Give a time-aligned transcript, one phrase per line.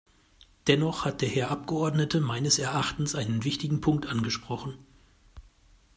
[0.65, 4.79] Dennoch hat der Herr Abgeordnete meines Erachtens einen wichtigen Punkt angesprochen.